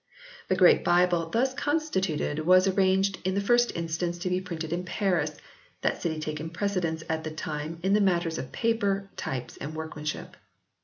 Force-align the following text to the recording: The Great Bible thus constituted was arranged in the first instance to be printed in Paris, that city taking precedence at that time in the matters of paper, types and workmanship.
The 0.47 0.55
Great 0.55 0.83
Bible 0.83 1.29
thus 1.29 1.53
constituted 1.53 2.39
was 2.39 2.67
arranged 2.67 3.19
in 3.23 3.35
the 3.35 3.39
first 3.39 3.71
instance 3.75 4.17
to 4.17 4.29
be 4.31 4.41
printed 4.41 4.73
in 4.73 4.83
Paris, 4.83 5.37
that 5.81 6.01
city 6.01 6.19
taking 6.19 6.49
precedence 6.49 7.03
at 7.07 7.23
that 7.23 7.37
time 7.37 7.77
in 7.83 7.93
the 7.93 8.01
matters 8.01 8.39
of 8.39 8.51
paper, 8.51 9.11
types 9.15 9.57
and 9.57 9.75
workmanship. 9.75 10.37